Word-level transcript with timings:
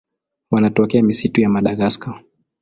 Wanatokea 0.51 1.03
misitu 1.03 1.41
ya 1.41 1.49
Madagaska. 1.49 2.23